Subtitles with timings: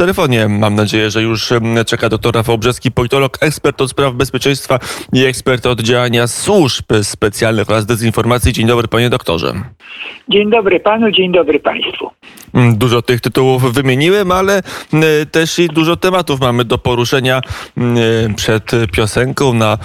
[0.00, 0.48] telefonie.
[0.48, 1.52] Mam nadzieję, że już
[1.86, 4.78] czeka doktor Rafał Brzeski, politolog, ekspert od spraw bezpieczeństwa
[5.12, 8.52] i ekspert od działania służb specjalnych oraz dezinformacji.
[8.52, 9.62] Dzień dobry, panie doktorze.
[10.28, 12.10] Dzień dobry panu, dzień dobry państwu.
[12.54, 14.62] Mm, dużo tych tytułów wymieniłem, ale
[15.30, 17.40] też i dużo tematów mamy do poruszenia.
[18.36, 19.78] Przed piosenką na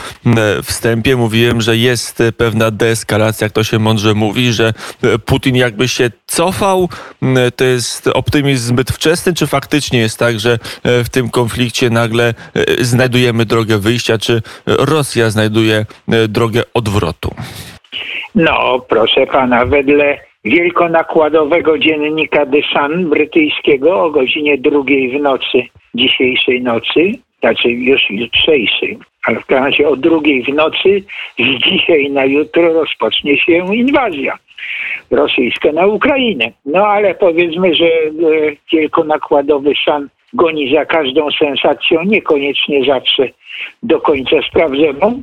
[0.64, 4.74] wstępie mówiłem, że jest pewna deeskalacja, jak to się mądrze mówi, że
[5.26, 6.90] Putin jakby się cofał.
[7.56, 12.34] To jest optymizm zbyt wczesny, czy faktycznie jest tak, że w tym konflikcie nagle
[12.82, 15.86] znajdujemy drogę wyjścia, czy Rosja znajduje
[16.28, 17.36] drogę odwrotu?
[18.36, 25.64] No, proszę pana, wedle wielkonakładowego dziennika The Sun brytyjskiego o godzinie drugiej w nocy,
[25.96, 31.04] dzisiejszej nocy, znaczy już jutrzejszej, ale w każdym razie o drugiej w nocy
[31.40, 34.38] z dzisiaj na jutro rozpocznie się inwazja
[35.12, 36.52] rosyjska na Ukrainę.
[36.66, 38.12] No ale powiedzmy, że e,
[38.72, 43.30] wielkonakładowy Sun goni za każdą sensacją, niekoniecznie zawsze
[43.84, 45.22] do końca sprawdzoną,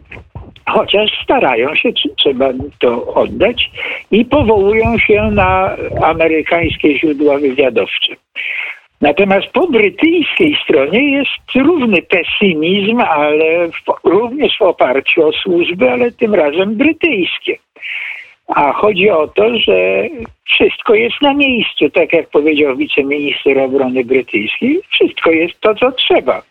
[0.69, 3.71] chociaż starają się, trzeba to oddać,
[4.11, 8.17] i powołują się na amerykańskie źródła wywiadowcze.
[9.01, 16.13] Natomiast po brytyjskiej stronie jest równy pesymizm, ale w, również w oparciu o służby, ale
[16.13, 17.59] tym razem brytyjskie.
[18.49, 20.09] A chodzi o to, że
[20.45, 26.43] wszystko jest na miejscu, tak jak powiedział wiceminister obrony brytyjski, wszystko jest to, co trzeba.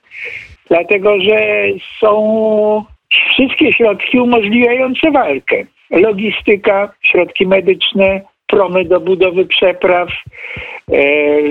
[0.70, 1.66] Dlatego, że
[2.00, 2.86] są
[3.34, 5.66] wszystkie środki umożliwiające walkę.
[5.90, 10.10] Logistyka, środki medyczne, promy do budowy przepraw
[10.92, 11.42] e,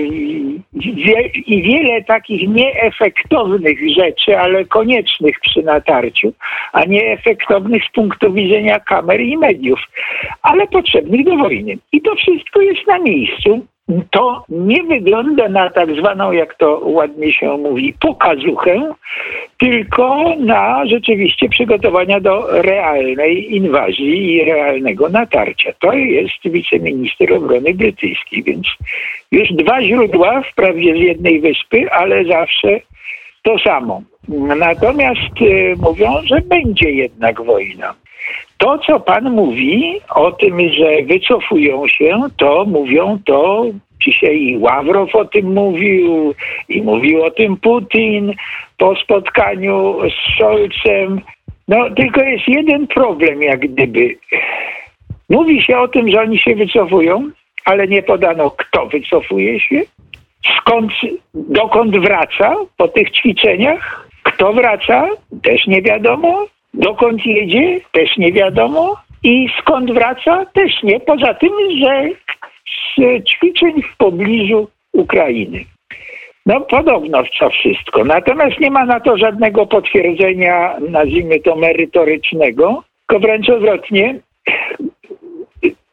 [1.45, 6.33] i wiele takich nieefektownych rzeczy, ale koniecznych przy natarciu,
[6.73, 9.79] a nieefektownych z punktu widzenia kamer i mediów,
[10.41, 11.77] ale potrzebnych do wojny.
[11.91, 13.65] I to wszystko jest na miejscu
[14.11, 18.93] to nie wygląda na tak zwaną, jak to ładnie się mówi, pokazuchę,
[19.59, 25.73] tylko na rzeczywiście przygotowania do realnej inwazji i realnego natarcia.
[25.79, 28.67] To jest wiceminister obrony brytyjski, więc
[29.31, 32.79] już dwa źródła, wprawdzie z jednej wyspy, ale zawsze
[33.43, 34.01] to samo.
[34.57, 37.93] Natomiast y, mówią, że będzie jednak wojna.
[38.61, 43.65] To, co pan mówi o tym, że wycofują się, to mówią to
[44.03, 46.33] dzisiaj i Ławrow o tym mówił,
[46.69, 48.33] i mówił o tym Putin
[48.77, 51.21] po spotkaniu z Scholzem.
[51.67, 54.17] No, tylko jest jeden problem, jak gdyby.
[55.29, 57.29] Mówi się o tym, że oni się wycofują,
[57.65, 59.81] ale nie podano, kto wycofuje się,
[60.57, 60.91] skąd,
[61.33, 65.07] dokąd wraca po tych ćwiczeniach, kto wraca,
[65.43, 70.99] też nie wiadomo, dokąd jedzie, też nie wiadomo i skąd wraca, też nie.
[70.99, 71.51] Poza tym,
[71.81, 72.09] że
[72.97, 75.65] z ćwiczeń w pobliżu Ukrainy.
[76.45, 78.03] No podobno co wszystko.
[78.03, 84.19] Natomiast nie ma na to żadnego potwierdzenia, nazwijmy to merytorycznego, tylko wręcz odwrotnie.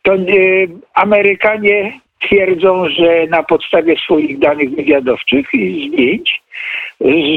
[0.03, 6.43] To y, Amerykanie twierdzą, że na podstawie swoich danych wywiadowczych i zdjęć,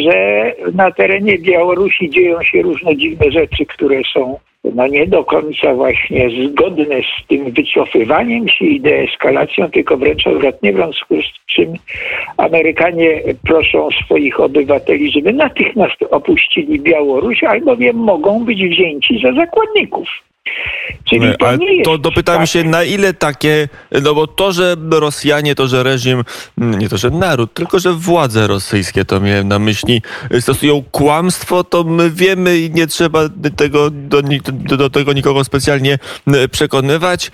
[0.04, 5.74] że na terenie Białorusi dzieją się różne dziwne rzeczy, które są no nie do końca
[5.74, 11.74] właśnie zgodne z tym wycofywaniem się i deeskalacją, tylko wręcz odwrotnie, w związku z czym
[12.38, 20.08] Amerykanie proszą swoich obywateli, żeby natychmiast opuścili Białoruś, albowiem mogą być wzięci za zakładników.
[21.04, 22.48] Czyli to Ale to dopytam tak.
[22.48, 23.70] się, na ile takie,
[24.04, 26.24] no bo to, że Rosjanie, to, że reżim,
[26.58, 30.02] nie to, że naród, tylko, że władze rosyjskie, to miałem na myśli,
[30.40, 34.22] stosują kłamstwo, to my wiemy i nie trzeba tego, do,
[34.78, 36.00] do tego nikogo specjalnie
[36.52, 37.32] przekonywać.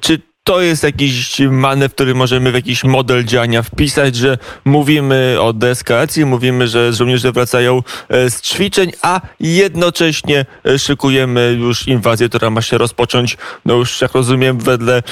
[0.00, 0.20] Czy
[0.50, 6.24] to jest jakiś manewr, który możemy w jakiś model działania wpisać, że mówimy o deeskalacji,
[6.24, 12.62] mówimy, że żołnierze wracają e, z ćwiczeń, a jednocześnie e, szykujemy już inwazję, która ma
[12.62, 15.02] się rozpocząć, no już jak rozumiem, wedle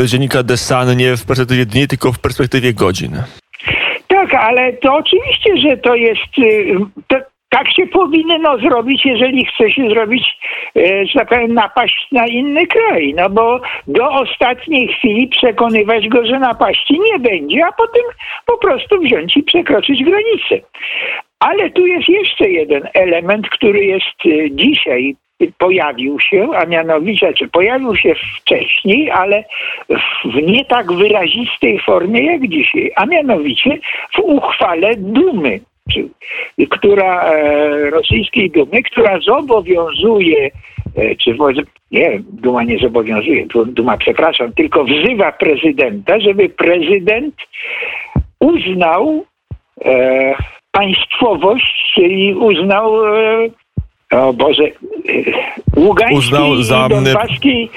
[0.00, 3.22] e, dziennika The Sun, nie w perspektywie dni, tylko w perspektywie godzin.
[4.08, 6.32] Tak, ale to oczywiście, że to jest.
[7.08, 7.16] To,
[7.48, 10.38] tak się powinno zrobić, jeżeli chce się zrobić,
[10.76, 13.14] e, że tak powiem, napaść na inny kraj.
[13.16, 18.02] No bo do ostatniej chwili przekonywać go, że napaści nie będzie, a potem
[18.46, 20.68] po prostu wziąć i przekroczyć granicę.
[21.40, 25.16] Ale tu jest jeszcze jeden element, który jest e, dzisiaj
[25.58, 29.44] pojawił się, a mianowicie, czy pojawił się wcześniej, ale
[30.24, 33.78] w nie tak wyrazistej formie jak dzisiaj, a mianowicie
[34.14, 35.60] w uchwale Dumy
[36.70, 40.50] która e, rosyjskiej Dumy, która zobowiązuje,
[40.96, 41.36] e, czy
[41.90, 47.34] nie, Duma nie zobowiązuje, Duma, przepraszam, tylko wzywa prezydenta, żeby prezydent
[48.40, 49.24] uznał
[49.84, 50.34] e,
[50.70, 53.48] państwowość, czyli uznał e,
[54.10, 54.70] o Boże, e,
[55.76, 56.86] Ługański uznał za...
[56.86, 57.68] i Donbaski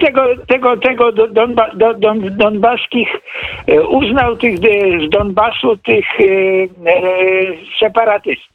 [0.00, 3.08] tego, tego, tego Donba, Don, Donbaskich
[3.88, 6.06] uznał tych z Donbasu tych
[7.80, 8.52] separatystów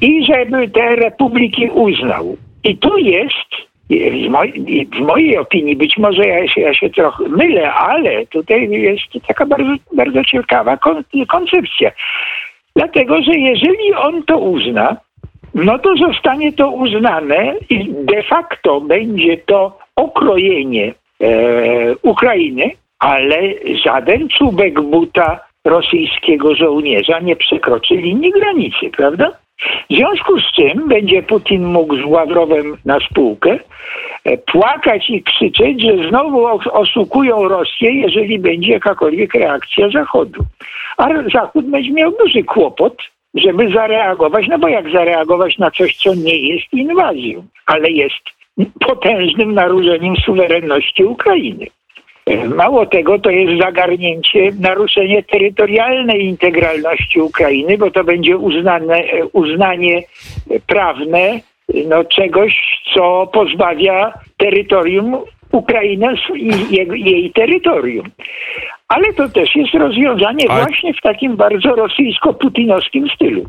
[0.00, 2.36] i żeby te republiki uznał.
[2.64, 3.50] I tu jest
[3.90, 9.26] w, w mojej opinii, być może ja się, ja się trochę mylę, ale tutaj jest
[9.26, 10.78] taka bardzo, bardzo ciekawa
[11.28, 11.90] koncepcja.
[12.76, 14.96] Dlatego, że jeżeli on to uzna,
[15.54, 23.38] no to zostanie to uznane i de facto będzie to okrojenie e, Ukrainy, ale
[23.84, 29.30] żaden czubek buta rosyjskiego żołnierza nie przekroczy linii granicy, prawda?
[29.90, 33.58] W związku z czym będzie Putin mógł z Ławrowem na spółkę
[34.24, 40.44] e, płakać i krzyczeć, że znowu oszukują Rosję, jeżeli będzie jakakolwiek reakcja Zachodu.
[40.96, 42.96] A Zachód będzie miał duży kłopot,
[43.34, 48.24] żeby zareagować, no bo jak zareagować na coś, co nie jest inwazją, ale jest
[48.80, 51.66] potężnym naruszeniem suwerenności Ukrainy.
[52.54, 59.02] Mało tego, to jest zagarnięcie, naruszenie terytorialnej integralności Ukrainy, bo to będzie uznane,
[59.32, 60.02] uznanie
[60.66, 61.40] prawne
[61.88, 65.16] no, czegoś, co pozbawia terytorium
[65.52, 66.50] Ukrainy i
[67.04, 68.06] jej terytorium.
[68.88, 70.62] Ale to też jest rozwiązanie Ale...
[70.62, 73.44] właśnie w takim bardzo rosyjsko-putinowskim stylu.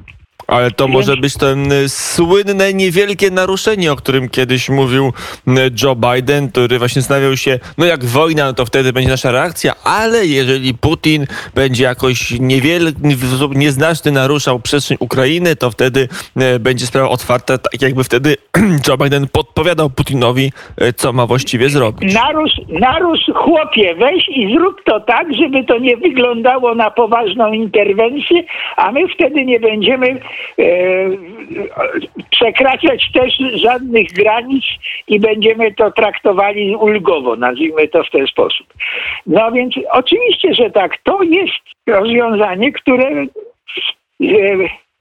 [0.48, 5.14] Ale to może być ten y, słynne, niewielkie naruszenie, o którym kiedyś mówił
[5.48, 5.52] y,
[5.84, 9.74] Joe Biden, który właśnie zastanawiał się, no jak wojna, no to wtedy będzie nasza reakcja,
[9.84, 13.02] ale jeżeli Putin będzie jakoś niewielki,
[13.56, 16.08] nieznaczny naruszał przestrzeń Ukrainy, to wtedy
[16.56, 18.36] y, będzie sprawa otwarta, tak jakby wtedy
[18.88, 20.52] Joe Biden podpowiadał Putinowi,
[20.96, 22.14] co ma właściwie zrobić.
[22.14, 28.44] Narusz, narusz chłopie, weź i zrób to tak, żeby to nie wyglądało na poważną interwencję,
[28.78, 30.20] a my wtedy nie będziemy
[32.32, 34.66] przekraczać też żadnych granic
[35.08, 38.68] i będziemy to traktowali ulgowo, nazwijmy to w ten sposób.
[39.28, 41.54] No więc oczywiście, że tak, to jest
[41.88, 43.26] rozwiązanie, które e,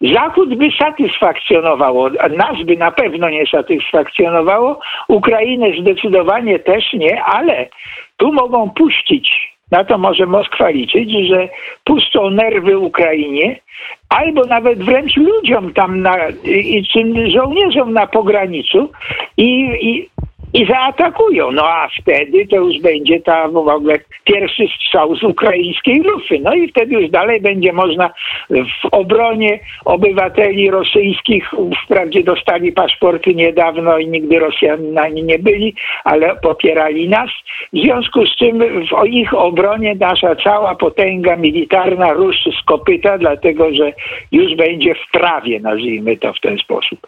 [0.00, 7.68] Zachód by satysfakcjonowało, nas by na pewno nie satysfakcjonowało, Ukrainę zdecydowanie też nie, ale
[8.16, 11.48] tu mogą puścić na to może Moskwa liczyć, że
[11.84, 13.60] puszczą nerwy Ukrainie,
[14.08, 18.90] albo nawet wręcz ludziom tam, na, i, czy żołnierzom na pograniczu
[19.36, 19.50] i,
[19.80, 20.08] i
[20.54, 21.52] i zaatakują.
[21.52, 26.38] No a wtedy to już będzie ta w ogóle pierwszy strzał z ukraińskiej lufy.
[26.42, 28.10] No i wtedy już dalej będzie można
[28.50, 31.50] w obronie obywateli rosyjskich,
[31.84, 35.74] wprawdzie dostali paszporty niedawno i nigdy Rosjanami nie byli,
[36.04, 37.30] ale popierali nas.
[37.72, 43.74] W związku z czym w ich obronie nasza cała potęga militarna ruszy z kopyta, dlatego
[43.74, 43.92] że
[44.32, 46.98] już będzie w prawie, nazwijmy to w ten sposób.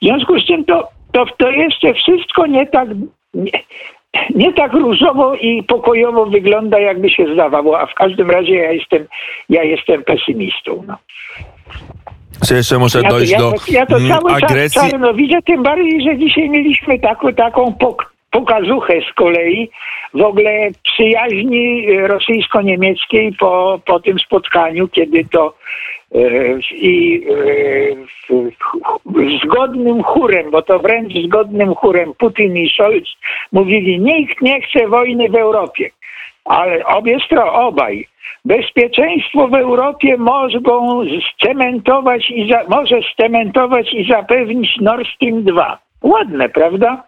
[0.00, 2.88] W związku z czym to to, to jeszcze wszystko nie tak,
[3.34, 3.52] nie,
[4.34, 9.06] nie tak różowo i pokojowo wygląda, jakby się zdawało, a w każdym razie ja jestem,
[9.48, 10.84] ja jestem pesymistą.
[10.86, 10.96] No.
[12.46, 14.80] Czy jeszcze muszę ja dojść to, do ja to, ja to cały agresji?
[14.80, 19.70] czas czarno widzę, tym bardziej, że dzisiaj mieliśmy taką, taką pok pokazuchę z kolei
[20.14, 25.91] w ogóle przyjaźni rosyjsko-niemieckiej po, po tym spotkaniu, kiedy to E,
[26.72, 27.26] i
[29.44, 33.16] zgodnym chórem, bo to wręcz zgodnym chórem Putin i Scholz
[33.52, 35.90] mówili, nikt nie chce wojny w Europie.
[36.44, 38.06] Ale obie strony, obaj.
[38.44, 41.04] Bezpieczeństwo w Europie mogą
[41.34, 45.78] scementować i za, może scementować i zapewnić Nord Stream 2.
[46.02, 47.02] Ładne, prawda?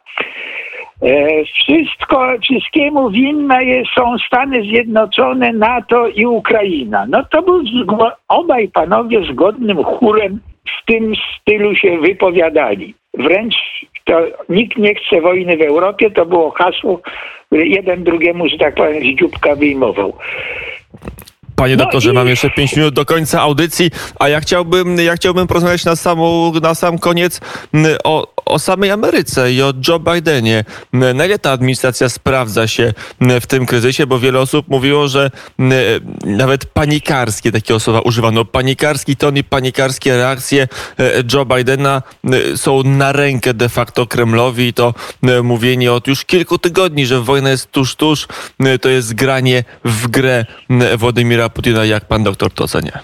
[1.05, 3.61] E, wszystko, wszystkiemu winne
[3.99, 7.07] są Stany Zjednoczone, NATO i Ukraina.
[7.09, 7.63] No to był
[8.29, 12.95] obaj panowie zgodnym chórem w tym stylu się wypowiadali.
[13.15, 13.55] Wręcz
[14.05, 17.01] to nikt nie chce wojny w Europie, to było hasło,
[17.53, 20.13] jeden drugiemu, że tak powiem, z dzióbka wyjmował.
[21.57, 22.13] Panie no doktorze, i...
[22.13, 26.53] mam jeszcze 5 minut do końca audycji, a ja chciałbym, ja chciałbym porozmawiać na, samą,
[26.63, 27.41] na sam koniec
[28.05, 30.65] o, o samej Ameryce i o Joe Bidenie.
[30.93, 35.31] Na ile ta administracja sprawdza się w tym kryzysie, bo wiele osób mówiło, że
[36.25, 38.45] nawet panikarskie takie słowa używano.
[38.45, 40.69] Panikarski ton i panikarskie reakcje
[40.99, 42.03] e, Joe Bidena
[42.57, 44.95] są na rękę de facto Kremlowi i to
[45.43, 48.29] mówienie od już kilku tygodni, że wojna jest tuż, tuż,
[48.81, 50.45] to jest granie w grę
[50.97, 51.85] Władimira Putina.
[51.85, 53.01] Jak pan doktor to ocenia?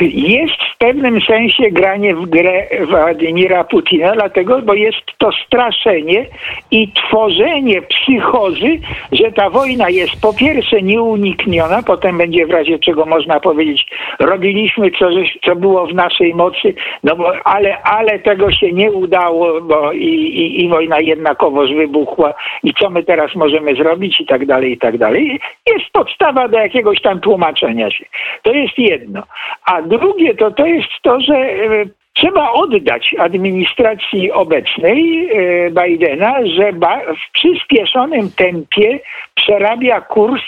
[0.00, 6.26] Jest w pewnym sensie granie w grę Władimira Putina, dlatego, bo jest to straszenie
[6.70, 8.78] i tworzenie psychozy,
[9.12, 13.86] że ta wojna jest po pierwsze nieunikniona, potem będzie w razie czego można powiedzieć,
[14.18, 15.08] robiliśmy co,
[15.44, 20.06] co było w naszej mocy, no bo, ale, ale tego się nie udało, bo i,
[20.06, 24.78] i, i wojna jednakowoż wybuchła i co my teraz możemy zrobić i tak dalej, i
[24.78, 25.40] tak dalej.
[25.66, 28.04] Jest podstawa do jakiegoś tam tłumaczenia się.
[28.42, 29.22] To jest jedno.
[29.64, 36.72] A drugie to, to jest to, że e, Trzeba oddać administracji obecnej e, Bidena, że
[36.72, 39.00] w przyspieszonym tempie
[39.34, 40.42] przerabia kurs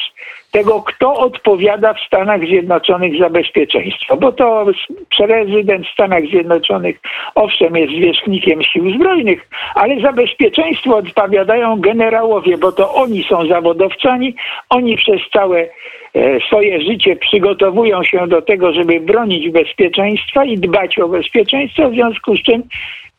[0.51, 4.17] tego, kto odpowiada w Stanach Zjednoczonych za bezpieczeństwo.
[4.17, 4.67] Bo to
[5.19, 7.01] prezydent Stanach Zjednoczonych
[7.35, 14.35] owszem jest zwierzchnikiem sił zbrojnych, ale za bezpieczeństwo odpowiadają generałowie, bo to oni są zawodowcami,
[14.71, 15.69] oni przez całe e,
[16.47, 22.37] swoje życie przygotowują się do tego, żeby bronić bezpieczeństwa i dbać o bezpieczeństwo, w związku
[22.37, 22.63] z czym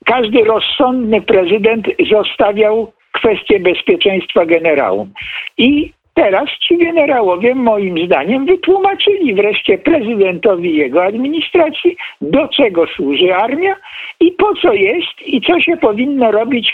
[0.05, 5.11] każdy rozsądny prezydent zostawiał kwestię bezpieczeństwa generałom.
[5.57, 13.75] I Teraz ci generałowie, moim zdaniem, wytłumaczyli wreszcie prezydentowi jego administracji, do czego służy armia
[14.19, 16.73] i po co jest i co się powinno robić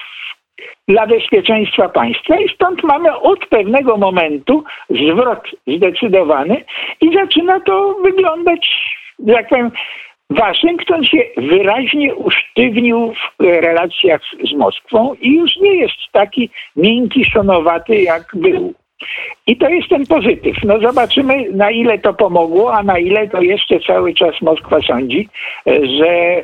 [0.88, 2.40] dla bezpieczeństwa państwa.
[2.40, 6.66] I stąd mamy od pewnego momentu zwrot zdecydowany
[7.02, 8.70] i zaczyna to wyglądać,
[9.20, 9.72] jak powiem,
[10.30, 14.22] Waszyngton się wyraźnie usztywnił w relacjach
[14.52, 18.74] z Moskwą i już nie jest taki miękki, szonowaty, jak był
[19.48, 20.64] i to jest ten pozytyw.
[20.64, 25.30] No zobaczymy, na ile to pomogło, a na ile to jeszcze cały czas Moskwa sądzi,
[25.68, 26.44] e, że, e,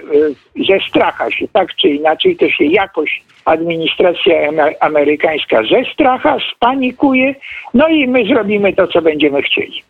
[0.56, 4.36] że stracha się, tak czy inaczej, to się jakoś administracja
[4.80, 7.36] amerykańska ze stracha spanikuje,
[7.74, 9.84] no i my zrobimy to, co będziemy chcieli.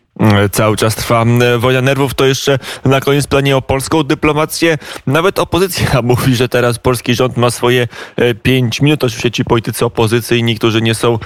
[0.52, 1.24] Cały czas trwa
[1.58, 2.14] wojna nerwów.
[2.14, 4.78] To jeszcze na koniec planie o polską dyplomację.
[5.06, 9.04] Nawet opozycja mówi, że teraz polski rząd ma swoje e, pięć minut.
[9.04, 11.18] Oczywiście ci politycy opozycyjni, którzy nie są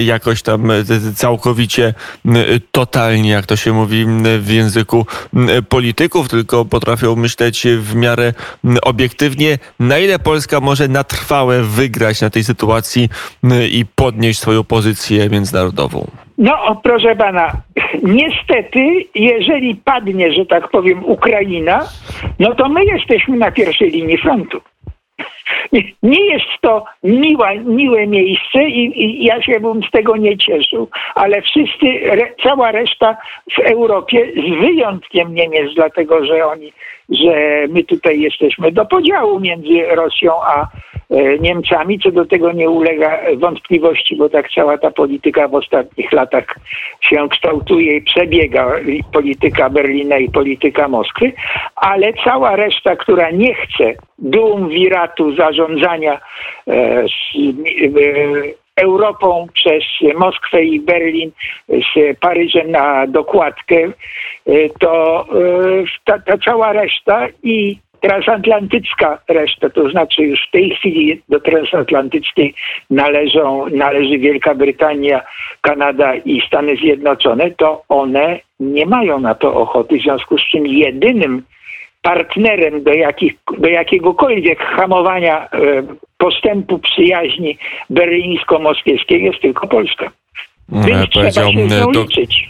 [0.00, 0.84] jakoś tam e,
[1.16, 1.94] całkowicie
[2.72, 4.06] totalni, jak to się mówi
[4.38, 5.06] w języku
[5.68, 8.34] polityków, tylko potrafią myśleć w miarę
[8.82, 13.08] obiektywnie, na ile Polska może na trwałe wygrać na tej sytuacji
[13.70, 16.27] i podnieść swoją pozycję międzynarodową.
[16.38, 17.52] No, proszę pana,
[18.02, 21.88] niestety, jeżeli padnie, że tak powiem, Ukraina,
[22.38, 24.60] no to my jesteśmy na pierwszej linii frontu.
[26.02, 30.88] Nie jest to miła, miłe miejsce i, i, ja się bym z tego nie cieszył,
[31.14, 33.16] ale wszyscy, re, cała reszta
[33.52, 36.72] w Europie, z wyjątkiem Niemiec, dlatego że oni,
[37.08, 40.66] że my tutaj jesteśmy do podziału między Rosją a
[41.10, 41.98] E, Niemcami.
[41.98, 46.44] Co do tego nie ulega wątpliwości, bo tak cała ta polityka w ostatnich latach
[47.00, 48.72] się kształtuje i przebiega
[49.12, 51.32] polityka Berlina i polityka Moskwy,
[51.76, 56.20] ale cała reszta, która nie chce duumviratu zarządzania
[56.68, 57.04] e,
[58.76, 59.84] Europą przez
[60.16, 61.30] Moskwę i Berlin
[61.68, 63.90] z Paryżem na dokładkę, e,
[64.80, 65.24] to
[66.04, 72.54] ta, ta cała reszta i transatlantycka reszta, to znaczy już w tej chwili do transatlantyckiej
[72.90, 75.22] należą, należy Wielka Brytania,
[75.60, 80.66] Kanada i Stany Zjednoczone, to one nie mają na to ochoty, w związku z czym
[80.66, 81.42] jedynym
[82.08, 85.48] partnerem do, jakich, do jakiegokolwiek hamowania e,
[86.18, 87.58] postępu przyjaźni
[87.90, 90.10] berlińsko-moskiewskiej jest tylko Polska.
[90.68, 92.48] Więc trzeba się z nią liczyć.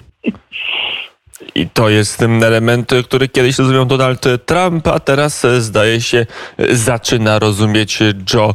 [1.55, 6.19] I to jest ten element, który kiedyś rozumiał Donald Trump, a teraz e, zdaje się
[6.19, 7.99] e, zaczyna rozumieć
[8.35, 8.55] Joe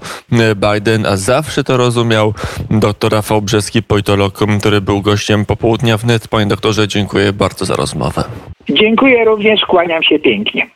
[0.56, 2.34] Biden, a zawsze to rozumiał
[2.70, 6.28] dr Rafał Brzeski, politolog, który był gościem popołudnia wnet.
[6.28, 8.24] Panie doktorze, dziękuję bardzo za rozmowę.
[8.70, 10.70] Dziękuję również, kłaniam się pięknie.